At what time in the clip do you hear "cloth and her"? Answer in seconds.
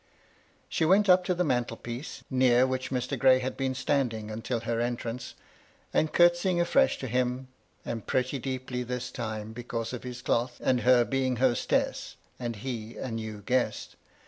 10.23-11.05